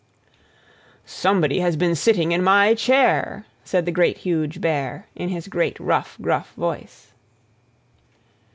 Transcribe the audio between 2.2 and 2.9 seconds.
IN MY